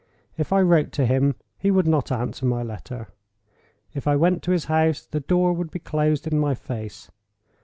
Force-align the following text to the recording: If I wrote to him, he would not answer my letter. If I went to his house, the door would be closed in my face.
If 0.35 0.51
I 0.51 0.63
wrote 0.63 0.91
to 0.93 1.05
him, 1.05 1.35
he 1.59 1.69
would 1.69 1.85
not 1.85 2.11
answer 2.11 2.43
my 2.43 2.63
letter. 2.63 3.09
If 3.93 4.07
I 4.07 4.15
went 4.15 4.41
to 4.41 4.51
his 4.51 4.65
house, 4.65 5.05
the 5.05 5.19
door 5.19 5.53
would 5.53 5.69
be 5.69 5.77
closed 5.77 6.25
in 6.25 6.39
my 6.39 6.55
face. 6.55 7.11